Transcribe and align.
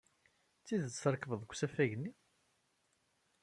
D 0.59 0.61
tidet 0.65 0.95
trekbeḍ 1.03 1.39
deg 1.43 1.51
usafag-nni? 1.53 2.11